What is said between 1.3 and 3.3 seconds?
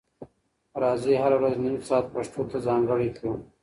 ورځ نیم ساعت پښتو ته ځانګړی